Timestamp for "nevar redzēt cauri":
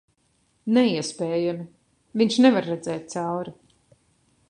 2.47-3.59